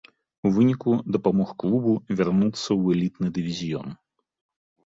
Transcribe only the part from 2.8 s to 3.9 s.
элітны дывізіён.